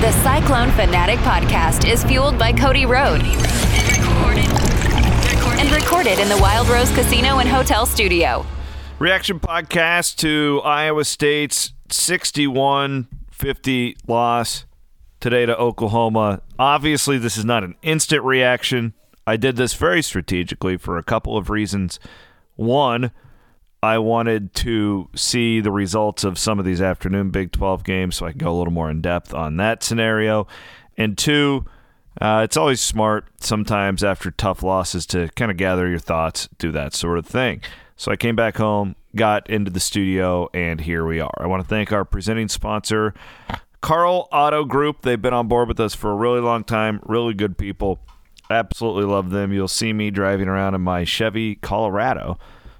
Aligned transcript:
The 0.00 0.12
Cyclone 0.22 0.70
Fanatic 0.70 1.18
podcast 1.18 1.90
is 1.90 2.04
fueled 2.04 2.38
by 2.38 2.52
Cody 2.52 2.86
Road 2.86 3.20
and 5.58 5.72
recorded 5.72 6.20
in 6.20 6.28
the 6.28 6.38
Wild 6.40 6.68
Rose 6.68 6.88
Casino 6.92 7.40
and 7.40 7.48
Hotel 7.48 7.84
Studio. 7.84 8.46
Reaction 9.00 9.40
podcast 9.40 10.14
to 10.18 10.60
Iowa 10.64 11.04
State's 11.04 11.72
61 11.90 13.08
50 13.32 13.96
loss 14.06 14.66
today 15.18 15.44
to 15.46 15.58
Oklahoma. 15.58 16.42
Obviously, 16.60 17.18
this 17.18 17.36
is 17.36 17.44
not 17.44 17.64
an 17.64 17.74
instant 17.82 18.22
reaction. 18.22 18.94
I 19.26 19.36
did 19.36 19.56
this 19.56 19.74
very 19.74 20.02
strategically 20.02 20.76
for 20.76 20.96
a 20.96 21.02
couple 21.02 21.36
of 21.36 21.50
reasons. 21.50 21.98
One, 22.54 23.10
I 23.82 23.98
wanted 23.98 24.54
to 24.56 25.08
see 25.14 25.60
the 25.60 25.70
results 25.70 26.24
of 26.24 26.38
some 26.38 26.58
of 26.58 26.64
these 26.64 26.82
afternoon 26.82 27.30
Big 27.30 27.52
12 27.52 27.84
games 27.84 28.16
so 28.16 28.26
I 28.26 28.30
can 28.30 28.38
go 28.38 28.50
a 28.50 28.56
little 28.58 28.72
more 28.72 28.90
in 28.90 29.00
depth 29.00 29.32
on 29.32 29.56
that 29.58 29.84
scenario. 29.84 30.48
And 30.96 31.16
two, 31.16 31.64
uh, 32.20 32.40
it's 32.42 32.56
always 32.56 32.80
smart 32.80 33.28
sometimes 33.40 34.02
after 34.02 34.32
tough 34.32 34.64
losses 34.64 35.06
to 35.06 35.28
kind 35.36 35.52
of 35.52 35.56
gather 35.56 35.88
your 35.88 36.00
thoughts, 36.00 36.48
do 36.58 36.72
that 36.72 36.92
sort 36.92 37.18
of 37.18 37.26
thing. 37.26 37.62
So 37.96 38.10
I 38.10 38.16
came 38.16 38.34
back 38.34 38.56
home, 38.56 38.96
got 39.14 39.48
into 39.48 39.70
the 39.70 39.80
studio, 39.80 40.48
and 40.52 40.80
here 40.80 41.06
we 41.06 41.20
are. 41.20 41.34
I 41.38 41.46
want 41.46 41.62
to 41.62 41.68
thank 41.68 41.92
our 41.92 42.04
presenting 42.04 42.48
sponsor, 42.48 43.14
Karl 43.80 44.28
Auto 44.32 44.64
Group. 44.64 45.02
They've 45.02 45.20
been 45.20 45.34
on 45.34 45.46
board 45.46 45.68
with 45.68 45.78
us 45.78 45.94
for 45.94 46.10
a 46.10 46.16
really 46.16 46.40
long 46.40 46.64
time, 46.64 47.00
really 47.04 47.34
good 47.34 47.56
people. 47.56 48.00
Absolutely 48.50 49.04
love 49.04 49.30
them. 49.30 49.52
You'll 49.52 49.68
see 49.68 49.92
me 49.92 50.10
driving 50.10 50.48
around 50.48 50.74
in 50.74 50.80
my 50.80 51.04
Chevy 51.04 51.54
Colorado 51.56 52.38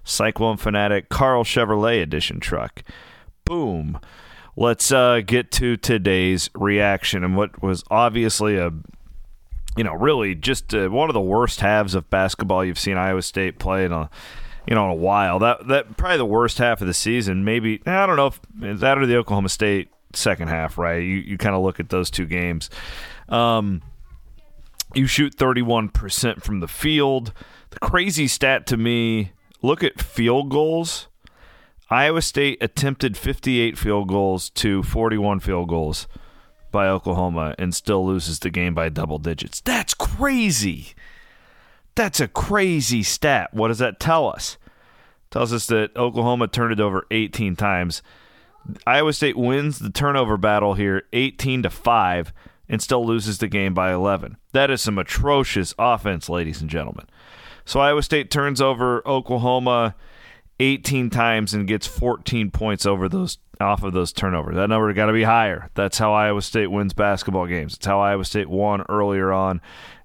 Cyclone 0.08 0.56
Fanatic 0.56 1.08
Karl 1.08 1.44
Chevrolet 1.44 2.02
Edition 2.02 2.40
truck. 2.40 2.82
Boom. 3.44 4.00
Let's 4.56 4.90
uh, 4.90 5.20
get 5.24 5.52
to 5.52 5.76
today's 5.76 6.50
reaction 6.54 7.22
and 7.22 7.36
what 7.36 7.62
was 7.62 7.84
obviously 7.90 8.56
a, 8.56 8.72
you 9.76 9.84
know, 9.84 9.94
really 9.94 10.34
just 10.34 10.74
uh, 10.74 10.88
one 10.88 11.08
of 11.08 11.14
the 11.14 11.20
worst 11.20 11.60
halves 11.60 11.94
of 11.94 12.10
basketball 12.10 12.64
you've 12.64 12.78
seen 12.78 12.96
Iowa 12.96 13.22
State 13.22 13.58
play 13.58 13.84
in 13.84 13.92
a, 13.92 14.10
you 14.66 14.74
know, 14.74 14.86
in 14.86 14.90
a 14.90 14.94
while. 14.94 15.38
That 15.38 15.68
that 15.68 15.96
probably 15.96 16.18
the 16.18 16.26
worst 16.26 16.58
half 16.58 16.80
of 16.80 16.86
the 16.86 16.94
season. 16.94 17.44
Maybe 17.44 17.80
I 17.86 18.06
don't 18.06 18.16
know 18.16 18.26
if 18.26 18.40
that 18.80 18.98
or 18.98 19.06
the 19.06 19.16
Oklahoma 19.16 19.48
State 19.48 19.90
second 20.12 20.48
half. 20.48 20.76
Right? 20.76 20.98
You 21.02 21.16
you 21.18 21.38
kind 21.38 21.54
of 21.54 21.62
look 21.62 21.78
at 21.78 21.90
those 21.90 22.10
two 22.10 22.26
games. 22.26 22.68
Um, 23.28 23.82
you 24.94 25.06
shoot 25.06 25.36
31% 25.36 26.42
from 26.42 26.60
the 26.60 26.68
field. 26.68 27.32
The 27.70 27.78
crazy 27.78 28.26
stat 28.26 28.66
to 28.68 28.76
me 28.76 29.32
look 29.62 29.82
at 29.82 30.00
field 30.00 30.50
goals. 30.50 31.08
Iowa 31.90 32.20
State 32.22 32.58
attempted 32.60 33.16
58 33.16 33.78
field 33.78 34.08
goals 34.08 34.50
to 34.50 34.82
41 34.82 35.40
field 35.40 35.68
goals 35.68 36.06
by 36.70 36.88
Oklahoma 36.88 37.54
and 37.58 37.74
still 37.74 38.06
loses 38.06 38.40
the 38.40 38.50
game 38.50 38.74
by 38.74 38.88
double 38.90 39.18
digits. 39.18 39.60
That's 39.62 39.94
crazy. 39.94 40.94
That's 41.94 42.20
a 42.20 42.28
crazy 42.28 43.02
stat. 43.02 43.54
What 43.54 43.68
does 43.68 43.78
that 43.78 43.98
tell 43.98 44.28
us? 44.28 44.58
Tells 45.30 45.52
us 45.52 45.66
that 45.66 45.96
Oklahoma 45.96 46.48
turned 46.48 46.72
it 46.72 46.80
over 46.80 47.06
18 47.10 47.56
times. 47.56 48.02
Iowa 48.86 49.12
State 49.12 49.36
wins 49.36 49.78
the 49.78 49.90
turnover 49.90 50.36
battle 50.36 50.74
here 50.74 51.04
18 51.12 51.62
to 51.62 51.70
5 51.70 52.32
and 52.68 52.82
still 52.82 53.04
loses 53.04 53.38
the 53.38 53.48
game 53.48 53.72
by 53.72 53.92
11. 53.92 54.36
That 54.52 54.70
is 54.70 54.82
some 54.82 54.98
atrocious 54.98 55.74
offense, 55.78 56.28
ladies 56.28 56.60
and 56.60 56.68
gentlemen. 56.68 57.06
So 57.68 57.80
Iowa 57.80 58.02
State 58.02 58.30
turns 58.30 58.62
over 58.62 59.06
Oklahoma 59.06 59.94
18 60.58 61.10
times 61.10 61.52
and 61.52 61.68
gets 61.68 61.86
14 61.86 62.50
points 62.50 62.86
over 62.86 63.10
those 63.10 63.36
off 63.60 63.82
of 63.82 63.92
those 63.92 64.10
turnovers. 64.10 64.56
That 64.56 64.70
number 64.70 64.90
got 64.94 65.06
to 65.06 65.12
be 65.12 65.24
higher. 65.24 65.68
That's 65.74 65.98
how 65.98 66.14
Iowa 66.14 66.40
State 66.40 66.68
wins 66.68 66.94
basketball 66.94 67.46
games. 67.46 67.74
It's 67.74 67.84
how 67.84 68.00
Iowa 68.00 68.24
State 68.24 68.48
won 68.48 68.84
earlier 68.88 69.32
on 69.32 69.60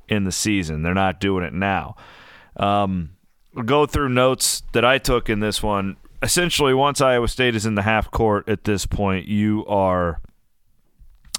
in 0.09 0.25
the 0.25 0.31
season. 0.34 0.84
They're 0.84 0.94
not 0.94 1.22
doing 1.22 1.46
it 1.46 1.53
now. 1.53 1.96
Um, 2.57 3.12
we'll 3.53 3.63
go 3.63 3.85
through 3.85 4.09
notes 4.09 4.63
that 4.74 4.84
I 4.84 4.97
took 4.97 5.30
in 5.30 5.40
this 5.40 5.63
one. 5.63 5.95
Essentially, 6.22 6.74
once 6.74 7.00
Iowa 7.00 7.30
State 7.30 7.56
is 7.56 7.66
in 7.66 7.75
the 7.75 7.84
half 7.84 8.12
court 8.12 8.50
at 8.50 8.66
this 8.66 8.85
point, 8.85 9.30
you 9.30 9.66
are 9.68 10.19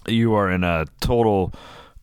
you 0.06 0.32
are 0.32 0.50
in 0.50 0.64
a 0.64 0.86
total 1.02 1.52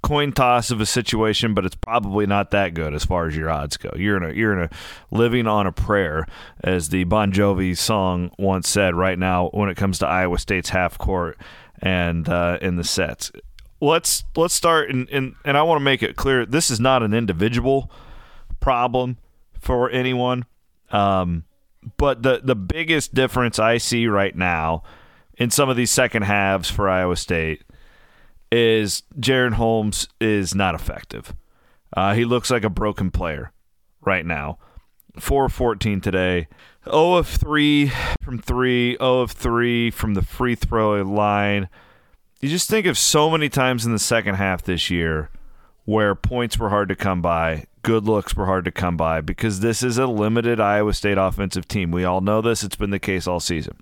coin 0.02 0.32
toss 0.32 0.72
of 0.72 0.82
a 0.82 0.86
situation, 0.86 1.54
but 1.54 1.66
it's 1.66 1.76
probably 1.76 2.26
not 2.26 2.52
that 2.52 2.74
good 2.74 2.94
as 2.94 3.06
far 3.06 3.28
as 3.28 3.36
your 3.36 3.50
odds 3.50 3.78
go. 3.78 3.92
You're 3.96 4.18
in 4.18 4.24
a 4.24 4.34
you're 4.34 4.54
in 4.54 4.64
a 4.64 4.70
living 5.12 5.48
on 5.48 5.68
a 5.68 5.72
prayer, 5.72 6.26
as 6.64 6.90
the 6.90 7.04
Bon 7.04 7.32
Jovi 7.32 7.78
song 7.78 8.32
once 8.38 8.68
said. 8.68 8.96
Right 8.96 9.18
now, 9.18 9.50
when 9.50 9.70
it 9.70 9.78
comes 9.78 10.00
to 10.00 10.08
Iowa 10.08 10.40
State's 10.40 10.70
half 10.70 10.98
court 10.98 11.38
and 11.82 12.28
uh, 12.28 12.58
in 12.62 12.76
the 12.76 12.84
sets, 12.84 13.32
let's 13.80 14.24
let's 14.36 14.54
start 14.54 14.90
and 14.90 15.10
and, 15.10 15.36
and 15.46 15.58
I 15.58 15.64
want 15.64 15.80
to 15.80 15.84
make 15.84 16.04
it 16.04 16.16
clear 16.16 16.46
this 16.46 16.72
is 16.72 16.80
not 16.80 17.04
an 17.04 17.14
individual 17.14 17.92
problem 18.60 19.18
for 19.60 19.90
anyone. 19.90 20.46
Um, 20.90 21.46
but 21.98 22.24
the 22.24 22.42
the 22.44 22.56
biggest 22.56 23.14
difference 23.14 23.60
I 23.60 23.78
see 23.78 24.08
right 24.08 24.36
now 24.36 24.84
in 25.38 25.50
some 25.50 25.70
of 25.70 25.78
these 25.78 25.92
second 25.92 26.24
halves 26.24 26.70
for 26.70 26.90
Iowa 26.90 27.16
State 27.16 27.64
is 28.52 29.04
Jaren 29.20 29.54
Holmes 29.54 30.08
is 30.20 30.54
not 30.54 30.76
effective. 30.76 31.34
Uh, 31.96 32.14
he 32.14 32.26
looks 32.26 32.50
like 32.50 32.64
a 32.64 32.70
broken 32.70 33.12
player 33.12 33.52
right 34.02 34.26
now. 34.26 34.58
4 35.20 35.50
14 35.50 36.02
today. 36.02 36.48
0 36.86 37.14
of 37.16 37.28
3 37.28 37.92
from 38.22 38.40
3, 38.40 38.98
0 38.98 39.22
of 39.22 39.32
3 39.32 39.92
from 39.92 40.14
the 40.14 40.22
free 40.22 40.56
throw 40.56 41.02
line. 41.02 41.70
You 42.40 42.50
just 42.50 42.70
think 42.70 42.88
of 42.88 42.98
so 42.98 43.30
many 43.30 43.50
times 43.50 43.86
in 43.86 43.92
the 43.92 44.00
second 44.00 44.36
half 44.36 44.64
this 44.64 44.90
year 44.90 45.30
where 45.86 46.16
points 46.16 46.58
were 46.58 46.70
hard 46.70 46.90
to 46.90 46.96
come 46.96 47.22
by, 47.22 47.66
good 47.84 48.06
looks 48.06 48.36
were 48.36 48.46
hard 48.46 48.66
to 48.66 48.72
come 48.72 48.98
by 48.98 49.22
because 49.22 49.60
this 49.60 49.84
is 49.84 49.98
a 49.98 50.08
limited 50.08 50.60
Iowa 50.60 50.94
State 50.94 51.18
offensive 51.18 51.68
team. 51.68 51.92
We 51.92 52.04
all 52.04 52.22
know 52.22 52.42
this, 52.42 52.64
it's 52.64 52.76
been 52.76 52.90
the 52.90 53.00
case 53.00 53.28
all 53.28 53.40
season 53.40 53.78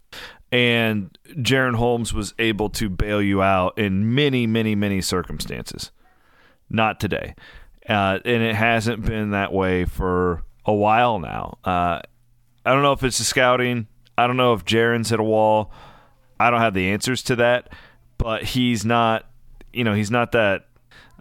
and 0.52 1.18
Jaren 1.36 1.76
Holmes 1.76 2.14
was 2.14 2.34
able 2.40 2.70
to 2.72 2.90
bail 2.90 3.22
you 3.22 3.42
out 3.42 3.78
in 3.78 4.14
many, 4.16 4.48
many, 4.48 4.76
many 4.76 5.02
circumstances. 5.02 5.92
Not 6.70 7.00
today, 7.00 7.36
uh, 7.88 8.20
and 8.24 8.44
it 8.44 8.56
hasn't 8.56 9.06
been 9.06 9.32
that 9.32 9.52
way 9.52 9.86
for 9.86 10.44
a 10.66 10.74
while 10.74 11.20
now. 11.20 11.58
Uh, 11.64 12.02
I 12.66 12.74
don't 12.74 12.84
know 12.84 12.94
if 12.94 13.04
it's 13.04 13.18
the 13.18 13.24
scouting. 13.24 13.88
I 14.18 14.28
don't 14.28 14.38
know 14.38 14.54
if 14.54 14.66
Jaren's 14.66 15.10
hit 15.10 15.20
a 15.20 15.24
wall. 15.24 15.72
I 16.40 16.52
don't 16.52 16.62
have 16.62 16.74
the 16.74 16.90
answers 16.92 17.24
to 17.24 17.38
that, 17.38 17.74
but 18.18 18.44
he's 18.44 18.86
not. 18.86 19.26
You 19.74 19.84
know, 19.84 19.94
he's 19.94 20.12
not 20.12 20.32
that 20.32 20.68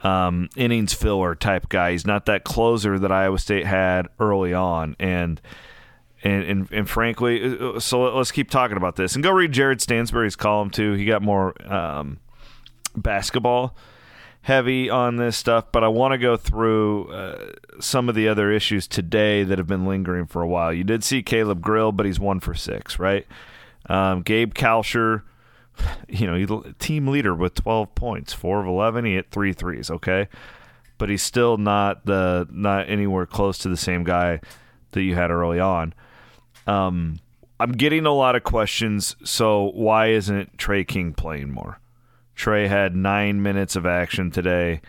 um, 0.02 0.48
innings 0.56 0.94
filler 0.94 1.34
type 1.34 1.68
guy. 1.68 1.92
He's 1.92 2.06
not 2.06 2.26
that 2.26 2.44
closer 2.44 2.98
that 2.98 3.12
Iowa 3.12 3.38
State 3.38 3.66
had 3.66 4.08
early 4.18 4.54
on, 4.54 4.96
and 4.98 5.40
and, 6.22 6.42
and, 6.44 6.72
and 6.72 6.90
frankly, 6.90 7.42
uh, 7.44 7.68
uh, 7.70 7.80
so 7.80 8.16
let's 8.16 8.32
keep 8.32 8.50
talking 8.50 8.76
about 8.76 8.96
this 8.96 9.14
and 9.14 9.22
go 9.22 9.30
read 9.30 9.52
Jared 9.52 9.80
Stansbury's 9.80 10.36
column 10.36 10.70
too. 10.70 10.94
He 10.94 11.04
got 11.04 11.22
more 11.22 11.54
um, 11.72 12.18
basketball 12.96 13.76
heavy 14.42 14.88
on 14.88 15.16
this 15.16 15.36
stuff, 15.36 15.66
but 15.72 15.84
I 15.84 15.88
want 15.88 16.12
to 16.12 16.18
go 16.18 16.36
through 16.36 17.12
uh, 17.12 17.52
some 17.80 18.08
of 18.08 18.14
the 18.14 18.28
other 18.28 18.50
issues 18.50 18.88
today 18.88 19.44
that 19.44 19.58
have 19.58 19.66
been 19.66 19.84
lingering 19.84 20.26
for 20.26 20.42
a 20.42 20.48
while. 20.48 20.72
You 20.72 20.84
did 20.84 21.04
see 21.04 21.22
Caleb 21.22 21.60
Grill, 21.60 21.92
but 21.92 22.06
he's 22.06 22.18
one 22.18 22.40
for 22.40 22.54
six, 22.54 22.98
right? 22.98 23.26
Um, 23.88 24.22
Gabe 24.22 24.54
Kalscheur, 24.54 25.22
you 26.08 26.26
know, 26.26 26.62
team 26.78 27.08
leader 27.08 27.34
with 27.34 27.54
12 27.54 27.94
points, 27.94 28.32
four 28.32 28.60
of 28.60 28.66
11. 28.66 29.04
He 29.04 29.14
hit 29.14 29.30
three 29.30 29.52
threes. 29.52 29.90
Okay, 29.90 30.28
but 30.96 31.08
he's 31.08 31.22
still 31.22 31.56
not 31.56 32.06
the 32.06 32.48
not 32.50 32.88
anywhere 32.88 33.26
close 33.26 33.58
to 33.58 33.68
the 33.68 33.76
same 33.76 34.02
guy 34.02 34.40
that 34.92 35.02
you 35.02 35.14
had 35.14 35.30
early 35.30 35.60
on. 35.60 35.94
Um, 36.68 37.18
I'm 37.58 37.72
getting 37.72 38.06
a 38.06 38.12
lot 38.12 38.36
of 38.36 38.44
questions. 38.44 39.16
So 39.24 39.70
why 39.74 40.08
isn't 40.08 40.58
Tre 40.58 40.84
King 40.84 41.12
playing 41.14 41.50
more? 41.50 41.80
Tre 42.36 42.68
had 42.68 42.94
nine 42.94 43.42
minutes 43.42 43.74
of 43.74 43.86
action 43.86 44.30
today. 44.30 44.80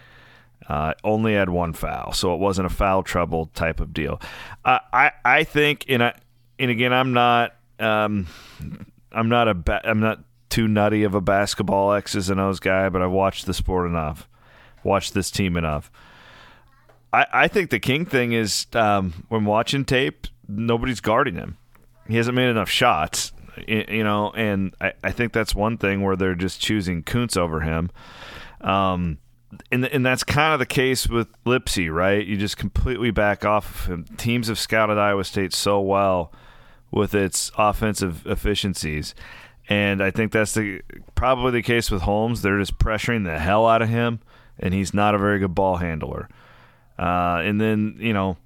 Uh, 0.68 0.94
only 1.04 1.34
had 1.34 1.50
one 1.50 1.74
foul, 1.74 2.14
so 2.14 2.36
it 2.36 2.40
wasn't 2.40 2.68
a 2.68 2.70
foul 2.70 3.02
trouble 3.02 3.48
type 3.56 3.80
of 3.80 3.92
deal. 3.92 4.22
I 4.64 4.80
I, 4.94 5.12
I 5.26 5.44
think, 5.44 5.86
and 5.90 6.04
I, 6.04 6.14
and 6.60 6.70
again, 6.70 6.94
I'm 6.94 7.12
not 7.12 7.56
um, 7.80 8.28
I'm 9.12 9.30
not 9.30 9.48
a 9.48 9.56
ba- 9.56 9.82
I'm 9.84 10.00
not 10.00 10.20
too 10.50 10.68
nutty 10.68 11.04
of 11.04 11.16
a 11.16 11.22
basketball 11.22 11.94
X's 11.94 12.30
and 12.30 12.40
O's 12.40 12.60
guy, 12.60 12.90
but 12.90 13.02
I've 13.02 13.10
watched 13.10 13.48
the 13.48 13.54
sport 13.54 13.90
enough, 13.90 14.28
watched 14.84 15.16
this 15.16 15.32
team 15.32 15.58
enough. 15.58 15.92
I, 17.12 17.26
I 17.34 17.48
think 17.48 17.72
the 17.72 17.80
King 17.80 18.06
thing 18.06 18.34
is 18.34 18.68
um, 18.74 19.26
when 19.30 19.46
watching 19.46 19.86
tape, 19.86 20.28
nobody's 20.48 21.00
guarding 21.02 21.36
him. 21.36 21.58
He 22.10 22.18
hasn't 22.18 22.36
made 22.36 22.50
enough 22.50 22.70
shots, 22.70 23.32
you 23.68 24.04
know, 24.04 24.32
and 24.32 24.76
I, 24.82 24.94
I 25.04 25.12
think 25.12 25.32
that's 25.32 25.56
one 25.56 25.78
thing 25.78 26.02
where 26.02 26.16
they're 26.16 26.36
just 26.36 26.60
choosing 26.60 27.04
Kunc 27.04 27.38
over 27.38 27.62
him. 27.62 27.92
Um, 28.62 29.20
and 29.72 29.86
and 29.86 30.06
that's 30.06 30.24
kind 30.24 30.54
of 30.54 30.60
the 30.60 30.66
case 30.66 31.08
with 31.08 31.28
Lipsey, 31.44 31.94
right? 31.94 32.26
You 32.26 32.38
just 32.38 32.58
completely 32.58 33.12
back 33.12 33.46
off 33.46 33.82
of 33.82 33.86
him. 33.88 34.06
Teams 34.18 34.48
have 34.48 34.60
scouted 34.60 34.98
Iowa 34.98 35.24
State 35.24 35.54
so 35.54 35.80
well 35.80 36.32
with 36.92 37.14
its 37.14 37.52
offensive 37.58 38.26
efficiencies. 38.26 39.14
And 39.68 40.02
I 40.02 40.10
think 40.10 40.32
that's 40.32 40.56
the 40.56 40.82
probably 41.16 41.52
the 41.52 41.62
case 41.62 41.92
with 41.92 42.02
Holmes. 42.02 42.42
They're 42.42 42.58
just 42.58 42.80
pressuring 42.80 43.26
the 43.26 43.38
hell 43.38 43.68
out 43.68 43.82
of 43.82 43.90
him, 43.90 44.20
and 44.60 44.74
he's 44.74 44.94
not 44.94 45.14
a 45.14 45.20
very 45.20 45.40
good 45.40 45.54
ball 45.54 45.78
handler. 45.78 46.28
Uh, 46.98 47.42
and 47.44 47.62
then 47.62 47.96
you 48.00 48.14
know, 48.14 48.38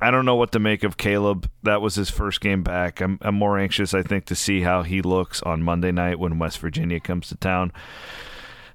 I 0.00 0.10
don't 0.10 0.24
know 0.26 0.34
what 0.34 0.52
to 0.52 0.58
make 0.58 0.84
of 0.84 0.96
Caleb. 0.96 1.50
That 1.62 1.80
was 1.80 1.94
his 1.94 2.10
first 2.10 2.40
game 2.40 2.62
back. 2.62 3.00
I'm, 3.00 3.18
I'm 3.22 3.34
more 3.34 3.58
anxious, 3.58 3.94
I 3.94 4.02
think, 4.02 4.26
to 4.26 4.34
see 4.34 4.60
how 4.60 4.82
he 4.82 5.00
looks 5.00 5.42
on 5.42 5.62
Monday 5.62 5.90
night 5.90 6.18
when 6.18 6.38
West 6.38 6.58
Virginia 6.58 7.00
comes 7.00 7.28
to 7.28 7.36
town. 7.36 7.72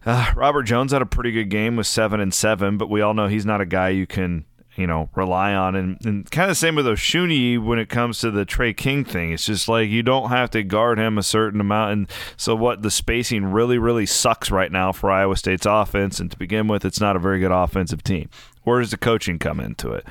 Uh, 0.04 0.32
Robert 0.36 0.64
Jones 0.64 0.92
had 0.92 1.04
a 1.04 1.06
pretty 1.06 1.32
good 1.32 1.50
game 1.50 1.76
with 1.76 1.86
seven 1.86 2.20
and 2.20 2.34
seven, 2.34 2.78
but 2.78 2.90
we 2.90 3.02
all 3.02 3.14
know 3.14 3.28
he's 3.28 3.46
not 3.46 3.62
a 3.62 3.66
guy 3.66 3.90
you 3.90 4.08
can 4.08 4.46
you 4.76 4.88
know 4.88 5.10
rely 5.16 5.54
on 5.54 5.76
and, 5.76 5.98
and 6.06 6.32
kind 6.32 6.46
of 6.50 6.52
the 6.52 6.56
same 6.56 6.76
with 6.76 6.86
Oshuni 6.86 7.62
when 7.62 7.78
it 7.78 7.90
comes 7.90 8.20
to 8.20 8.32
the 8.32 8.46
Tre 8.46 8.74
King 8.74 9.04
thing. 9.04 9.32
It's 9.32 9.46
just 9.46 9.68
like 9.68 9.90
you 9.90 10.02
don't 10.02 10.30
have 10.30 10.50
to 10.52 10.64
guard 10.64 10.98
him 10.98 11.18
a 11.18 11.24
certain 11.24 11.60
amount 11.60 11.92
and 11.92 12.10
so 12.38 12.56
what 12.56 12.82
the 12.82 12.92
spacing 12.92 13.46
really 13.46 13.78
really 13.78 14.06
sucks 14.06 14.50
right 14.50 14.72
now 14.72 14.92
for 14.92 15.12
Iowa 15.12 15.36
State's 15.36 15.66
offense 15.66 16.20
and 16.20 16.32
to 16.32 16.38
begin 16.38 16.68
with 16.68 16.86
it's 16.86 17.02
not 17.02 17.16
a 17.16 17.20
very 17.20 17.40
good 17.40 17.52
offensive 17.52 18.04
team. 18.04 18.30
Where 18.64 18.80
does 18.80 18.92
the 18.92 18.98
coaching 18.98 19.40
come 19.40 19.60
into 19.60 19.92
it? 19.92 20.06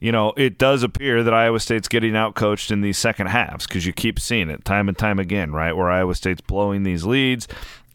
You 0.00 0.12
know, 0.12 0.32
it 0.36 0.56
does 0.56 0.82
appear 0.82 1.22
that 1.22 1.34
Iowa 1.34 1.60
State's 1.60 1.86
getting 1.86 2.14
outcoached 2.14 2.70
in 2.70 2.80
these 2.80 2.96
second 2.96 3.26
halves 3.26 3.66
because 3.66 3.84
you 3.84 3.92
keep 3.92 4.18
seeing 4.18 4.48
it 4.48 4.64
time 4.64 4.88
and 4.88 4.96
time 4.96 5.18
again, 5.18 5.52
right? 5.52 5.76
Where 5.76 5.90
Iowa 5.90 6.14
State's 6.14 6.40
blowing 6.40 6.84
these 6.84 7.04
leads 7.04 7.46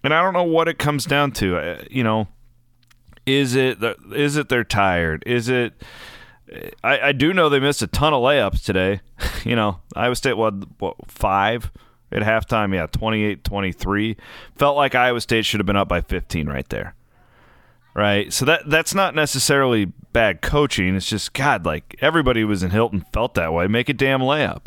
and 0.05 0.13
I 0.13 0.21
don't 0.21 0.33
know 0.33 0.43
what 0.43 0.67
it 0.67 0.77
comes 0.77 1.05
down 1.05 1.31
to. 1.33 1.57
Uh, 1.57 1.83
you 1.89 2.03
know, 2.03 2.27
is 3.25 3.55
it 3.55 3.79
is 4.13 4.37
it 4.37 4.49
they're 4.49 4.63
tired? 4.63 5.23
Is 5.25 5.49
it? 5.49 5.73
I, 6.83 6.99
I 6.99 7.11
do 7.11 7.33
know 7.33 7.49
they 7.49 7.59
missed 7.59 7.81
a 7.81 7.87
ton 7.87 8.13
of 8.13 8.21
layups 8.21 8.63
today. 8.63 9.01
you 9.43 9.55
know, 9.55 9.79
Iowa 9.95 10.15
State 10.15 10.37
what, 10.37 10.53
what 10.79 10.95
five 11.07 11.71
at 12.11 12.21
halftime? 12.21 12.73
Yeah, 12.73 12.85
28-23. 12.85 14.15
Felt 14.55 14.77
like 14.77 14.93
Iowa 14.93 15.19
State 15.21 15.43
should 15.43 15.59
have 15.59 15.65
been 15.65 15.75
up 15.75 15.87
by 15.87 16.01
15 16.01 16.47
right 16.47 16.69
there. 16.69 16.93
Right? 17.95 18.31
So 18.33 18.45
that 18.45 18.69
that's 18.69 18.93
not 18.93 19.15
necessarily 19.15 19.85
bad 19.85 20.41
coaching. 20.41 20.95
It's 20.95 21.07
just 21.07 21.33
God, 21.33 21.65
like 21.65 21.95
everybody 22.01 22.43
was 22.43 22.61
in 22.61 22.71
Hilton 22.71 23.05
felt 23.13 23.35
that 23.35 23.53
way. 23.53 23.67
Make 23.67 23.89
a 23.89 23.93
damn 23.93 24.19
layup. 24.19 24.65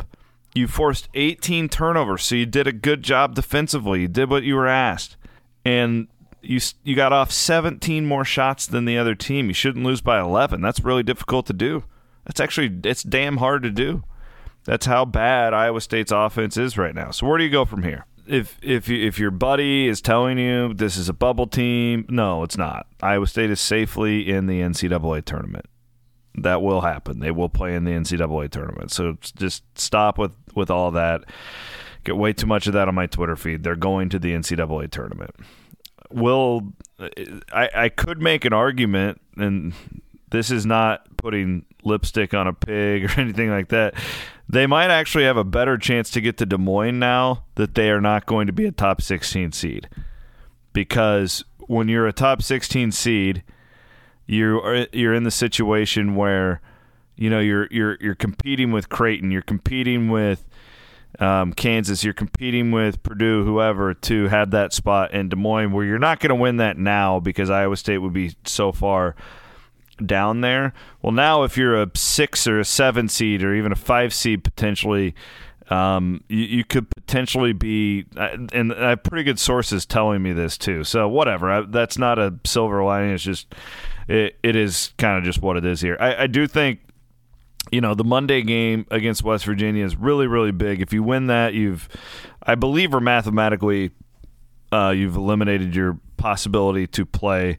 You 0.55 0.67
forced 0.67 1.09
18 1.13 1.69
turnovers, 1.69 2.23
so 2.23 2.35
you 2.35 2.47
did 2.47 2.65
a 2.65 2.71
good 2.71 3.03
job 3.03 3.35
defensively. 3.35 4.01
You 4.01 4.07
did 4.07 4.31
what 4.31 4.43
you 4.43 4.55
were 4.55 4.67
asked. 4.67 5.15
And 5.63 6.07
you 6.41 6.59
you 6.83 6.95
got 6.95 7.13
off 7.13 7.31
17 7.31 8.05
more 8.05 8.25
shots 8.25 8.65
than 8.65 8.85
the 8.85 8.97
other 8.97 9.15
team. 9.15 9.47
You 9.47 9.53
shouldn't 9.53 9.85
lose 9.85 10.01
by 10.01 10.19
11. 10.19 10.61
That's 10.61 10.79
really 10.79 11.03
difficult 11.03 11.45
to 11.47 11.53
do. 11.53 11.83
That's 12.25 12.39
actually 12.39 12.79
it's 12.83 13.03
damn 13.03 13.37
hard 13.37 13.63
to 13.63 13.69
do. 13.69 14.03
That's 14.65 14.85
how 14.85 15.05
bad 15.05 15.53
Iowa 15.53 15.81
State's 15.81 16.11
offense 16.11 16.57
is 16.57 16.77
right 16.77 16.95
now. 16.95 17.11
So 17.11 17.27
where 17.27 17.37
do 17.37 17.43
you 17.43 17.49
go 17.49 17.65
from 17.65 17.83
here? 17.83 18.05
If 18.29 18.59
if 18.61 18.89
if 18.89 19.17
your 19.17 19.31
buddy 19.31 19.87
is 19.87 20.01
telling 20.01 20.37
you 20.37 20.73
this 20.73 20.97
is 20.97 21.09
a 21.09 21.13
bubble 21.13 21.47
team, 21.47 22.05
no, 22.09 22.43
it's 22.43 22.57
not. 22.57 22.87
Iowa 23.01 23.27
State 23.27 23.49
is 23.49 23.59
safely 23.59 24.29
in 24.29 24.45
the 24.45 24.61
NCAA 24.61 25.25
tournament. 25.25 25.65
That 26.35 26.61
will 26.61 26.81
happen. 26.81 27.19
They 27.19 27.31
will 27.31 27.49
play 27.49 27.73
in 27.73 27.85
the 27.85 27.91
NCAA 27.91 28.51
tournament. 28.51 28.91
So 28.91 29.17
just 29.35 29.63
stop 29.77 30.17
with 30.17 30.31
with 30.53 30.69
all 30.69 30.91
that. 30.91 31.23
Get 32.03 32.17
way 32.17 32.31
too 32.31 32.47
much 32.47 32.67
of 32.67 32.73
that 32.73 32.87
on 32.87 32.95
my 32.95 33.07
Twitter 33.07 33.35
feed. 33.35 33.63
They're 33.63 33.75
going 33.75 34.09
to 34.09 34.19
the 34.19 34.33
NCAA 34.33 34.91
tournament 34.91 35.31
will 36.11 36.73
I, 37.51 37.69
I 37.75 37.89
could 37.89 38.21
make 38.21 38.45
an 38.45 38.53
argument, 38.53 39.21
and 39.37 39.73
this 40.29 40.51
is 40.51 40.65
not 40.65 41.05
putting 41.17 41.65
lipstick 41.83 42.33
on 42.33 42.47
a 42.47 42.53
pig 42.53 43.05
or 43.17 43.19
anything 43.19 43.49
like 43.49 43.69
that. 43.69 43.93
They 44.47 44.65
might 44.65 44.89
actually 44.89 45.25
have 45.25 45.37
a 45.37 45.43
better 45.43 45.77
chance 45.77 46.09
to 46.11 46.21
get 46.21 46.37
to 46.37 46.45
Des 46.45 46.57
Moines 46.57 46.99
now 46.99 47.43
that 47.55 47.75
they 47.75 47.89
are 47.89 48.01
not 48.01 48.25
going 48.25 48.47
to 48.47 48.53
be 48.53 48.65
a 48.65 48.71
top 48.71 49.01
16 49.01 49.51
seed. 49.51 49.89
Because 50.73 51.43
when 51.59 51.87
you're 51.87 52.07
a 52.07 52.13
top 52.13 52.41
16 52.41 52.91
seed, 52.91 53.43
you 54.25 54.59
are 54.59 54.87
you're 54.93 55.13
in 55.13 55.23
the 55.23 55.31
situation 55.31 56.15
where 56.15 56.61
you 57.15 57.29
know 57.29 57.39
you're 57.39 57.67
you're 57.71 57.97
you're 57.99 58.15
competing 58.15 58.71
with 58.71 58.87
Creighton, 58.87 59.31
you're 59.31 59.41
competing 59.41 60.09
with 60.09 60.47
um, 61.19 61.53
Kansas, 61.53 62.03
you're 62.03 62.13
competing 62.13 62.71
with 62.71 63.01
Purdue, 63.01 63.43
whoever, 63.43 63.93
to 63.93 64.27
have 64.27 64.51
that 64.51 64.73
spot 64.73 65.11
in 65.11 65.29
Des 65.29 65.35
Moines, 65.35 65.71
where 65.71 65.83
you're 65.83 65.99
not 65.99 66.19
going 66.19 66.29
to 66.29 66.35
win 66.35 66.57
that 66.57 66.77
now 66.77 67.19
because 67.19 67.49
Iowa 67.49 67.75
State 67.75 67.97
would 67.97 68.13
be 68.13 68.35
so 68.45 68.71
far 68.71 69.15
down 70.05 70.41
there. 70.41 70.73
Well, 71.01 71.11
now 71.11 71.43
if 71.43 71.57
you're 71.57 71.81
a 71.81 71.89
six 71.95 72.47
or 72.47 72.59
a 72.59 72.65
seven 72.65 73.07
seed 73.07 73.43
or 73.43 73.53
even 73.55 73.71
a 73.71 73.75
five 73.75 74.13
seed 74.13 74.43
potentially, 74.43 75.15
um, 75.69 76.23
you, 76.27 76.45
you, 76.45 76.63
could 76.63 76.89
potentially 76.89 77.53
be, 77.53 78.05
uh, 78.17 78.37
and 78.53 78.73
I 78.73 78.89
have 78.89 79.03
pretty 79.03 79.23
good 79.23 79.39
sources 79.39 79.85
telling 79.85 80.23
me 80.23 80.33
this 80.33 80.57
too. 80.57 80.83
So 80.83 81.07
whatever, 81.07 81.51
I, 81.51 81.61
that's 81.61 81.97
not 81.97 82.17
a 82.17 82.33
silver 82.43 82.83
lining. 82.83 83.11
It's 83.11 83.23
just 83.23 83.53
it, 84.07 84.37
it 84.41 84.55
is 84.55 84.93
kind 84.97 85.17
of 85.17 85.23
just 85.23 85.41
what 85.41 85.57
it 85.57 85.65
is 85.65 85.79
here. 85.81 85.95
I, 85.99 86.23
I 86.23 86.27
do 86.27 86.47
think 86.47 86.79
you 87.71 87.81
know, 87.81 87.93
the 87.93 88.03
Monday 88.03 88.41
game 88.41 88.85
against 88.89 89.23
West 89.23 89.45
Virginia 89.45 89.85
is 89.85 89.95
really, 89.95 90.27
really 90.27 90.51
big. 90.51 90.81
If 90.81 90.91
you 90.91 91.03
win 91.03 91.27
that, 91.27 91.53
you've, 91.53 91.87
I 92.41 92.55
believe, 92.55 92.93
or 92.93 92.99
mathematically, 92.99 93.91
uh, 94.71 94.93
you've 94.95 95.15
eliminated 95.15 95.75
your 95.75 95.99
possibility 96.17 96.87
to 96.87 97.05
play 97.05 97.57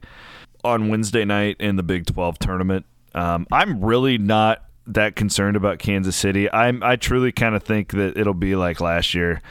on 0.63 0.89
Wednesday 0.89 1.25
night 1.25 1.57
in 1.59 1.75
the 1.75 1.83
Big 1.83 2.05
12 2.05 2.39
tournament. 2.39 2.85
Um, 3.13 3.47
I'm 3.51 3.83
really 3.83 4.17
not 4.17 4.63
that 4.87 5.15
concerned 5.15 5.55
about 5.55 5.79
Kansas 5.79 6.15
City. 6.15 6.51
I'm, 6.51 6.81
I 6.83 6.95
truly 6.95 7.31
kind 7.31 7.55
of 7.55 7.63
think 7.63 7.91
that 7.91 8.17
it'll 8.17 8.33
be 8.33 8.55
like 8.55 8.79
last 8.79 9.13
year. 9.13 9.41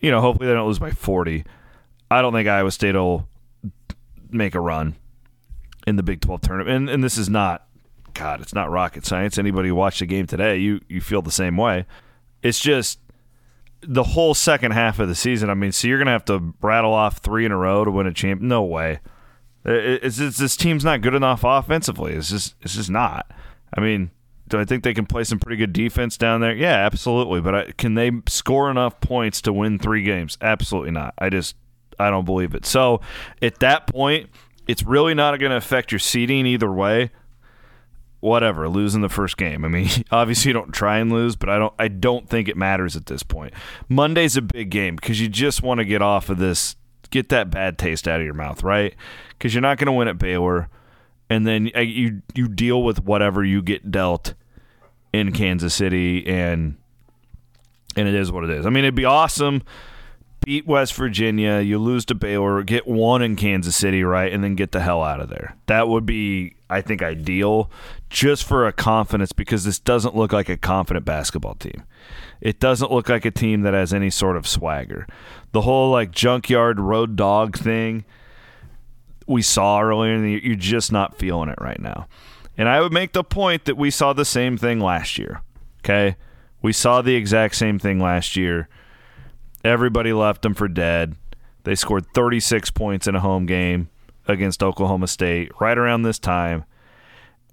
You 0.00 0.10
know, 0.10 0.20
hopefully 0.20 0.48
they 0.48 0.54
don't 0.54 0.66
lose 0.66 0.78
by 0.78 0.90
40. 0.90 1.44
I 2.10 2.22
don't 2.22 2.32
think 2.32 2.48
Iowa 2.48 2.70
State 2.70 2.94
will 2.94 3.28
make 4.30 4.54
a 4.54 4.60
run 4.60 4.96
in 5.86 5.96
the 5.96 6.02
Big 6.02 6.20
12 6.20 6.40
tournament. 6.40 6.76
And, 6.76 6.90
and 6.90 7.04
this 7.04 7.18
is 7.18 7.28
not 7.28 7.66
God, 8.14 8.40
it's 8.40 8.54
not 8.54 8.70
rocket 8.70 9.06
science. 9.06 9.38
Anybody 9.38 9.68
who 9.68 9.74
watched 9.74 10.00
the 10.00 10.06
game 10.06 10.26
today, 10.26 10.56
you 10.58 10.80
you 10.88 11.00
feel 11.00 11.22
the 11.22 11.30
same 11.30 11.56
way. 11.56 11.86
It's 12.42 12.60
just 12.60 12.98
the 13.82 14.02
whole 14.02 14.34
second 14.34 14.72
half 14.72 14.98
of 14.98 15.08
the 15.08 15.14
season. 15.14 15.50
I 15.50 15.54
mean, 15.54 15.72
so 15.72 15.88
you're 15.88 15.98
gonna 15.98 16.10
have 16.10 16.24
to 16.26 16.54
rattle 16.60 16.92
off 16.92 17.18
three 17.18 17.44
in 17.44 17.52
a 17.52 17.56
row 17.56 17.84
to 17.84 17.90
win 17.90 18.06
a 18.06 18.12
champ? 18.12 18.40
No 18.40 18.62
way. 18.62 19.00
It's, 19.64 20.18
it's, 20.18 20.38
this 20.38 20.56
team's 20.56 20.84
not 20.84 21.02
good 21.02 21.14
enough 21.14 21.42
offensively. 21.44 22.12
It's 22.14 22.30
just 22.30 22.54
it's 22.62 22.74
just 22.74 22.90
not. 22.90 23.30
I 23.74 23.80
mean, 23.80 24.10
do 24.48 24.58
I 24.58 24.64
think 24.64 24.84
they 24.84 24.94
can 24.94 25.06
play 25.06 25.24
some 25.24 25.38
pretty 25.38 25.56
good 25.56 25.72
defense 25.72 26.16
down 26.16 26.40
there? 26.40 26.54
Yeah, 26.54 26.86
absolutely. 26.86 27.40
But 27.40 27.54
I, 27.54 27.72
can 27.72 27.94
they 27.94 28.10
score 28.28 28.70
enough 28.70 29.00
points 29.00 29.40
to 29.42 29.52
win 29.52 29.78
three 29.78 30.02
games? 30.02 30.38
Absolutely 30.40 30.92
not. 30.92 31.14
I 31.18 31.28
just 31.28 31.56
I 31.98 32.10
don't 32.10 32.24
believe 32.24 32.54
it. 32.54 32.64
So 32.64 33.00
at 33.42 33.58
that 33.60 33.86
point, 33.86 34.30
it's 34.66 34.82
really 34.82 35.14
not 35.14 35.38
going 35.38 35.50
to 35.50 35.56
affect 35.56 35.92
your 35.92 35.98
seeding 35.98 36.46
either 36.46 36.72
way 36.72 37.10
whatever, 38.20 38.68
losing 38.68 39.00
the 39.00 39.08
first 39.08 39.36
game. 39.36 39.64
I 39.64 39.68
mean, 39.68 39.88
obviously 40.10 40.50
you 40.50 40.52
don't 40.52 40.72
try 40.72 40.98
and 40.98 41.10
lose, 41.10 41.36
but 41.36 41.48
I 41.48 41.58
don't 41.58 41.74
I 41.78 41.88
don't 41.88 42.28
think 42.28 42.48
it 42.48 42.56
matters 42.56 42.96
at 42.96 43.06
this 43.06 43.22
point. 43.22 43.52
Monday's 43.88 44.36
a 44.36 44.42
big 44.42 44.70
game 44.70 44.96
because 44.96 45.20
you 45.20 45.28
just 45.28 45.62
want 45.62 45.78
to 45.78 45.84
get 45.84 46.02
off 46.02 46.28
of 46.28 46.38
this 46.38 46.76
get 47.10 47.28
that 47.30 47.50
bad 47.50 47.78
taste 47.78 48.08
out 48.08 48.20
of 48.20 48.24
your 48.24 48.34
mouth, 48.34 48.62
right? 48.62 48.94
Cuz 49.38 49.54
you're 49.54 49.62
not 49.62 49.78
going 49.78 49.86
to 49.86 49.92
win 49.92 50.08
at 50.08 50.18
Baylor 50.18 50.68
and 51.28 51.46
then 51.46 51.70
uh, 51.76 51.80
you 51.80 52.22
you 52.34 52.48
deal 52.48 52.82
with 52.82 53.04
whatever 53.04 53.44
you 53.44 53.62
get 53.62 53.90
dealt 53.90 54.34
in 55.12 55.32
Kansas 55.32 55.74
City 55.74 56.26
and 56.26 56.76
and 57.96 58.08
it 58.08 58.14
is 58.14 58.30
what 58.30 58.44
it 58.44 58.50
is. 58.50 58.66
I 58.66 58.70
mean, 58.70 58.84
it'd 58.84 58.94
be 58.94 59.04
awesome 59.04 59.62
beat 60.40 60.66
West 60.66 60.94
Virginia, 60.94 61.60
you 61.60 61.78
lose 61.78 62.04
to 62.06 62.14
Baylor, 62.14 62.62
get 62.62 62.86
one 62.86 63.22
in 63.22 63.36
Kansas 63.36 63.76
City, 63.76 64.02
right, 64.02 64.32
and 64.32 64.42
then 64.42 64.54
get 64.54 64.72
the 64.72 64.80
hell 64.80 65.02
out 65.02 65.20
of 65.20 65.28
there. 65.28 65.56
That 65.66 65.88
would 65.88 66.06
be, 66.06 66.54
I 66.68 66.80
think, 66.80 67.02
ideal 67.02 67.70
just 68.08 68.44
for 68.44 68.66
a 68.66 68.72
confidence 68.72 69.32
because 69.32 69.64
this 69.64 69.78
doesn't 69.78 70.16
look 70.16 70.32
like 70.32 70.48
a 70.48 70.56
confident 70.56 71.04
basketball 71.04 71.54
team. 71.54 71.84
It 72.40 72.58
doesn't 72.58 72.90
look 72.90 73.08
like 73.08 73.24
a 73.24 73.30
team 73.30 73.62
that 73.62 73.74
has 73.74 73.92
any 73.92 74.10
sort 74.10 74.36
of 74.36 74.46
swagger. 74.46 75.06
The 75.52 75.60
whole 75.62 75.90
like 75.90 76.10
junkyard 76.10 76.80
road 76.80 77.16
dog 77.16 77.56
thing 77.56 78.04
we 79.26 79.42
saw 79.42 79.80
earlier 79.80 80.14
in 80.14 80.22
the 80.22 80.30
year, 80.30 80.40
you're 80.40 80.56
just 80.56 80.90
not 80.90 81.16
feeling 81.16 81.48
it 81.48 81.58
right 81.60 81.80
now. 81.80 82.08
And 82.58 82.68
I 82.68 82.80
would 82.80 82.92
make 82.92 83.12
the 83.12 83.24
point 83.24 83.64
that 83.66 83.76
we 83.76 83.90
saw 83.90 84.12
the 84.12 84.24
same 84.24 84.56
thing 84.56 84.80
last 84.80 85.18
year. 85.18 85.42
Okay? 85.84 86.16
We 86.62 86.72
saw 86.72 87.00
the 87.00 87.14
exact 87.14 87.54
same 87.54 87.78
thing 87.78 88.00
last 88.00 88.36
year 88.36 88.68
Everybody 89.64 90.12
left 90.12 90.42
them 90.42 90.54
for 90.54 90.68
dead. 90.68 91.16
They 91.64 91.74
scored 91.74 92.06
36 92.14 92.70
points 92.70 93.06
in 93.06 93.14
a 93.14 93.20
home 93.20 93.46
game 93.46 93.90
against 94.26 94.62
Oklahoma 94.62 95.06
State 95.06 95.52
right 95.60 95.76
around 95.76 96.02
this 96.02 96.18
time, 96.18 96.64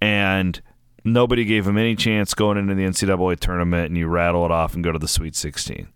and 0.01 0.61
nobody 1.03 1.43
gave 1.43 1.65
them 1.65 1.77
any 1.77 1.95
chance 1.95 2.33
going 2.33 2.57
into 2.57 2.75
the 2.75 2.83
NCAA 2.83 3.39
tournament, 3.39 3.87
and 3.87 3.97
you 3.97 4.07
rattle 4.07 4.45
it 4.45 4.51
off 4.51 4.73
and 4.73 4.83
go 4.83 4.91
to 4.91 4.99
the 4.99 5.07
Sweet 5.07 5.35
16. 5.35 5.87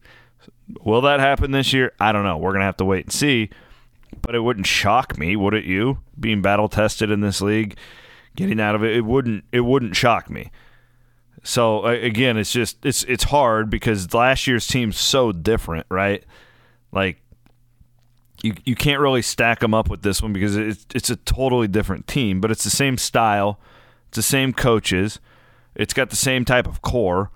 Will 0.83 1.01
that 1.01 1.19
happen 1.19 1.51
this 1.51 1.73
year? 1.73 1.93
I 1.99 2.11
don't 2.11 2.23
know. 2.23 2.37
We're 2.37 2.51
going 2.51 2.61
to 2.61 2.65
have 2.65 2.77
to 2.77 2.85
wait 2.85 3.05
and 3.05 3.13
see, 3.13 3.49
but 4.21 4.35
it 4.35 4.39
wouldn't 4.39 4.67
shock 4.67 5.17
me, 5.17 5.35
would 5.35 5.53
it 5.53 5.65
you? 5.65 5.99
Being 6.19 6.41
battle 6.41 6.67
tested 6.67 7.11
in 7.11 7.21
this 7.21 7.41
league, 7.41 7.77
getting 8.35 8.59
out 8.59 8.75
of 8.75 8.83
it, 8.83 8.95
it 8.95 9.05
wouldn't 9.05 9.43
it 9.51 9.61
wouldn't 9.61 9.95
shock 9.95 10.29
me. 10.29 10.51
So 11.43 11.85
again, 11.85 12.37
it's 12.37 12.51
just 12.51 12.85
it's 12.85 13.03
it's 13.03 13.23
hard 13.25 13.69
because 13.69 14.13
last 14.13 14.45
year's 14.45 14.67
team's 14.67 14.97
so 14.97 15.31
different, 15.31 15.87
right? 15.89 16.23
Like 16.91 17.21
you 18.43 18.53
you 18.63 18.75
can't 18.75 18.99
really 18.99 19.23
stack 19.23 19.59
them 19.59 19.73
up 19.73 19.89
with 19.89 20.03
this 20.03 20.21
one 20.21 20.33
because 20.33 20.55
it's 20.55 20.85
it's 20.93 21.09
a 21.09 21.15
totally 21.15 21.67
different 21.67 22.07
team, 22.07 22.41
but 22.41 22.51
it's 22.51 22.63
the 22.63 22.69
same 22.69 22.97
style, 22.97 23.59
it's 24.09 24.17
the 24.17 24.23
same 24.23 24.53
coaches, 24.53 25.19
it's 25.75 25.93
got 25.93 26.11
the 26.11 26.15
same 26.15 26.45
type 26.45 26.67
of 26.67 26.81
core, 26.83 27.31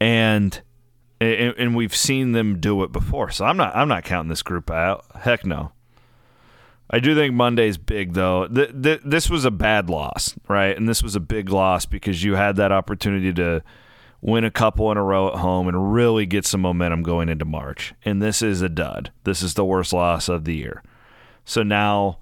and 0.00 0.60
and, 1.20 1.54
and 1.56 1.76
we've 1.76 1.94
seen 1.94 2.32
them 2.32 2.58
do 2.58 2.82
it 2.82 2.90
before. 2.90 3.30
So 3.30 3.44
I'm 3.44 3.56
not 3.56 3.76
I'm 3.76 3.88
not 3.88 4.02
counting 4.04 4.28
this 4.28 4.42
group 4.42 4.70
out. 4.70 5.04
Heck 5.20 5.46
no. 5.46 5.72
I 6.92 7.00
do 7.00 7.14
think 7.14 7.32
Monday's 7.34 7.78
big, 7.78 8.12
though. 8.12 8.46
Th- 8.48 8.70
th- 8.82 9.00
this 9.02 9.30
was 9.30 9.46
a 9.46 9.50
bad 9.50 9.88
loss, 9.88 10.34
right? 10.46 10.76
And 10.76 10.86
this 10.86 11.02
was 11.02 11.16
a 11.16 11.20
big 11.20 11.48
loss 11.48 11.86
because 11.86 12.22
you 12.22 12.34
had 12.34 12.56
that 12.56 12.70
opportunity 12.70 13.32
to 13.32 13.62
win 14.20 14.44
a 14.44 14.50
couple 14.50 14.92
in 14.92 14.98
a 14.98 15.02
row 15.02 15.28
at 15.28 15.38
home 15.38 15.68
and 15.68 15.94
really 15.94 16.26
get 16.26 16.44
some 16.44 16.60
momentum 16.60 17.02
going 17.02 17.28
into 17.30 17.46
March. 17.46 17.94
And 18.04 18.20
this 18.20 18.42
is 18.42 18.60
a 18.60 18.68
dud. 18.68 19.10
This 19.24 19.42
is 19.42 19.54
the 19.54 19.64
worst 19.64 19.92
loss 19.92 20.28
of 20.28 20.44
the 20.44 20.54
year. 20.54 20.82
So 21.44 21.62
now, 21.62 22.18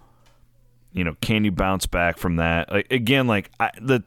you 0.92 1.04
know, 1.04 1.16
can 1.20 1.44
you 1.44 1.50
bounce 1.50 1.86
back 1.86 2.16
from 2.16 2.36
that? 2.36 2.70
Like, 2.70 2.90
again, 2.92 3.26
like 3.26 3.50
I, 3.58 3.70
the 3.80 4.02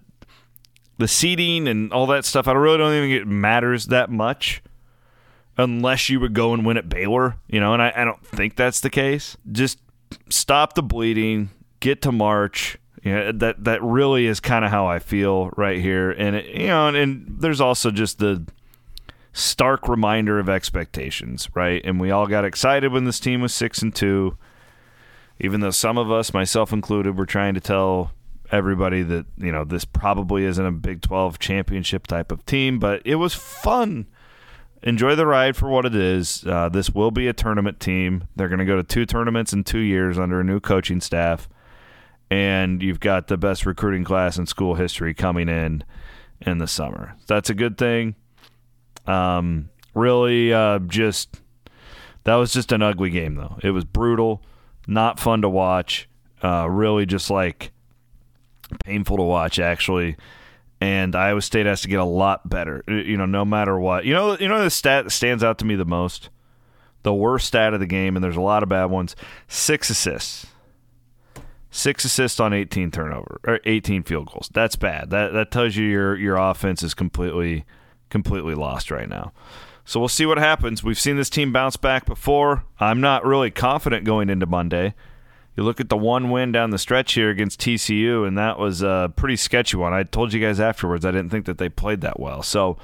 the 0.97 1.07
seeding 1.07 1.67
and 1.67 1.91
all 1.91 2.07
that 2.07 2.23
stuff, 2.23 2.47
I 2.47 2.53
really 2.53 2.77
don't 2.77 2.93
even 2.93 3.09
think 3.09 3.21
it 3.21 3.27
matters 3.27 3.87
that 3.87 4.09
much 4.09 4.61
unless 5.57 6.09
you 6.09 6.19
would 6.19 6.33
go 6.33 6.53
and 6.53 6.65
win 6.65 6.77
at 6.77 6.89
Baylor, 6.89 7.35
you 7.47 7.59
know, 7.59 7.73
and 7.73 7.81
I, 7.81 7.93
I 7.95 8.05
don't 8.05 8.25
think 8.25 8.55
that's 8.55 8.79
the 8.79 8.89
case. 8.89 9.37
Just 9.51 9.79
stop 10.29 10.73
the 10.73 10.83
bleeding, 10.83 11.49
get 11.79 12.01
to 12.03 12.11
March. 12.11 12.77
Yeah, 13.03 13.33
that 13.35 13.65
that 13.65 13.83
really 13.83 14.27
is 14.27 14.39
kind 14.39 14.63
of 14.63 14.71
how 14.71 14.87
I 14.87 14.99
feel 14.99 15.49
right 15.57 15.79
here, 15.79 16.11
and 16.11 16.37
it, 16.37 16.45
you 16.45 16.67
know, 16.67 16.87
and, 16.87 16.95
and 16.95 17.35
there's 17.39 17.59
also 17.59 17.91
just 17.91 18.19
the 18.19 18.45
stark 19.33 19.89
reminder 19.89 20.39
of 20.39 20.47
expectations, 20.47 21.49
right? 21.53 21.81
And 21.83 21.99
we 21.99 22.11
all 22.11 22.27
got 22.27 22.45
excited 22.45 22.93
when 22.93 23.03
this 23.03 23.19
team 23.19 23.41
was 23.41 23.53
six 23.53 23.81
and 23.81 23.93
two, 23.93 24.37
even 25.39 25.59
though 25.59 25.71
some 25.71 25.97
of 25.97 26.09
us, 26.11 26.33
myself 26.33 26.71
included, 26.71 27.17
were 27.17 27.25
trying 27.25 27.55
to 27.55 27.59
tell 27.59 28.11
everybody 28.53 29.01
that 29.01 29.25
you 29.37 29.51
know 29.51 29.65
this 29.65 29.83
probably 29.83 30.45
isn't 30.45 30.65
a 30.65 30.71
Big 30.71 31.01
Twelve 31.01 31.39
championship 31.39 32.07
type 32.07 32.31
of 32.31 32.45
team, 32.45 32.79
but 32.79 33.01
it 33.03 33.15
was 33.15 33.33
fun 33.33 34.07
enjoy 34.83 35.15
the 35.15 35.25
ride 35.25 35.55
for 35.55 35.69
what 35.69 35.85
it 35.85 35.95
is. 35.95 36.45
Uh, 36.45 36.69
this 36.69 36.89
will 36.91 37.11
be 37.11 37.27
a 37.27 37.33
tournament 37.33 37.79
team. 37.79 38.25
They're 38.35 38.49
going 38.49 38.59
to 38.59 38.65
go 38.65 38.75
to 38.75 38.83
two 38.83 39.05
tournaments 39.05 39.53
in 39.53 39.63
two 39.63 39.79
years 39.79 40.19
under 40.19 40.41
a 40.41 40.43
new 40.43 40.59
coaching 40.59 41.01
staff, 41.01 41.49
and 42.29 42.83
you've 42.83 42.99
got 42.99 43.27
the 43.27 43.37
best 43.37 43.65
recruiting 43.65 44.03
class 44.03 44.37
in 44.37 44.45
school 44.45 44.75
history 44.75 45.13
coming 45.13 45.49
in 45.49 45.83
in 46.41 46.57
the 46.57 46.67
summer. 46.67 47.15
That's 47.27 47.49
a 47.49 47.55
good 47.55 47.77
thing. 47.77 48.15
Um, 49.07 49.69
really, 49.93 50.53
uh, 50.53 50.79
just 50.79 51.41
that 52.25 52.35
was 52.35 52.53
just 52.53 52.71
an 52.71 52.81
ugly 52.81 53.09
game 53.09 53.35
though. 53.35 53.57
It 53.63 53.71
was 53.71 53.85
brutal, 53.85 54.41
not 54.87 55.19
fun 55.19 55.41
to 55.41 55.49
watch. 55.49 56.09
Uh, 56.41 56.67
really, 56.69 57.05
just 57.05 57.29
like 57.29 57.71
painful 58.85 59.17
to 59.17 59.23
watch 59.23 59.59
actually 59.59 60.17
and 60.83 61.15
Iowa 61.15 61.41
State 61.41 61.65
has 61.65 61.79
to 61.83 61.87
get 61.87 62.01
a 62.01 62.03
lot 62.03 62.49
better. 62.49 62.83
Uh, 62.89 62.95
you 62.95 63.15
know, 63.15 63.25
no 63.25 63.45
matter 63.45 63.79
what. 63.79 64.03
You 64.03 64.13
know, 64.13 64.37
you 64.37 64.49
know 64.49 64.61
the 64.61 64.69
stat 64.69 65.09
stands 65.13 65.41
out 65.41 65.57
to 65.59 65.65
me 65.65 65.75
the 65.75 65.85
most, 65.85 66.29
the 67.03 67.13
worst 67.13 67.47
stat 67.47 67.73
of 67.73 67.79
the 67.79 67.85
game, 67.85 68.17
and 68.17 68.23
there's 68.23 68.35
a 68.35 68.41
lot 68.41 68.63
of 68.63 68.69
bad 68.69 68.85
ones. 68.85 69.15
Six 69.47 69.89
assists, 69.89 70.47
six 71.71 72.03
assists 72.03 72.37
on 72.41 72.51
18 72.51 72.91
turnover 72.91 73.39
or 73.45 73.61
18 73.63 74.03
field 74.03 74.27
goals. 74.27 74.49
That's 74.53 74.75
bad. 74.75 75.09
That 75.09 75.31
that 75.31 75.51
tells 75.51 75.77
you 75.77 75.85
your 75.85 76.17
your 76.17 76.35
offense 76.35 76.83
is 76.83 76.93
completely 76.93 77.63
completely 78.09 78.53
lost 78.53 78.91
right 78.91 79.07
now. 79.07 79.31
So 79.85 80.01
we'll 80.01 80.09
see 80.09 80.25
what 80.25 80.37
happens. 80.37 80.83
We've 80.83 80.99
seen 80.99 81.15
this 81.15 81.29
team 81.29 81.53
bounce 81.53 81.77
back 81.77 82.05
before. 82.05 82.65
I'm 82.81 82.99
not 82.99 83.25
really 83.25 83.51
confident 83.51 84.03
going 84.03 84.29
into 84.29 84.45
Monday 84.45 84.95
you 85.55 85.63
look 85.63 85.79
at 85.79 85.89
the 85.89 85.97
one 85.97 86.31
win 86.31 86.51
down 86.51 86.71
the 86.71 86.77
stretch 86.77 87.13
here 87.13 87.29
against 87.29 87.59
TCU, 87.59 88.27
and 88.27 88.37
that 88.37 88.57
was 88.57 88.81
a 88.81 89.11
pretty 89.15 89.35
sketchy 89.35 89.77
one. 89.77 89.93
I 89.93 90.03
told 90.03 90.33
you 90.33 90.39
guys 90.39 90.59
afterwards 90.59 91.05
I 91.05 91.11
didn't 91.11 91.29
think 91.29 91.45
that 91.45 91.57
they 91.57 91.69
played 91.69 92.01
that 92.01 92.19
well. 92.19 92.41
So 92.41 92.77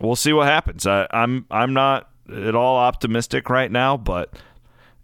we'll 0.00 0.16
see 0.16 0.32
what 0.32 0.46
happens. 0.46 0.86
I, 0.86 1.06
I'm 1.10 1.46
I'm 1.50 1.72
not 1.74 2.08
at 2.32 2.54
all 2.54 2.76
optimistic 2.76 3.50
right 3.50 3.70
now, 3.70 3.96
but 3.96 4.32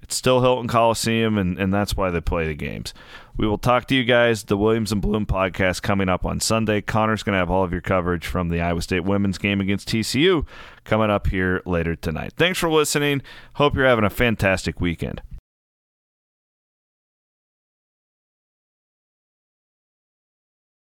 it's 0.03 0.15
still 0.15 0.41
Hilton 0.41 0.69
Coliseum, 0.69 1.37
and, 1.37 1.59
and 1.59 1.75
that's 1.75 1.97
why 1.97 2.11
they 2.11 2.21
play 2.21 2.47
the 2.47 2.55
games. 2.55 2.95
We 3.37 3.49
will 3.49 3.59
talk 3.59 3.87
to 3.89 3.95
you 3.95 4.05
guys, 4.05 4.45
the 4.45 4.57
Williams 4.57 4.93
and 4.93 5.03
Bloom 5.03 5.27
podcast 5.27 5.83
coming 5.83 6.09
up 6.09 6.25
on 6.25 6.39
Sunday. 6.39 6.81
Connor's 6.81 7.25
going 7.25 7.35
to 7.35 7.39
have 7.39 7.51
all 7.51 7.65
of 7.65 7.73
your 7.73 7.81
coverage 7.81 8.27
from 8.27 8.49
the 8.49 8.61
Iowa 8.61 8.81
State 8.81 9.05
women's 9.05 9.37
game 9.37 9.61
against 9.61 9.89
TCU 9.89 10.47
coming 10.85 11.11
up 11.11 11.27
here 11.27 11.61
later 11.67 11.97
tonight. 11.97 12.35
Thanks 12.37 12.59
for 12.61 12.71
listening. 12.71 13.23
Hope 13.55 13.75
you're 13.75 13.87
having 13.87 14.05
a 14.05 14.11
fantastic 14.11 14.81
weekend. 14.81 15.21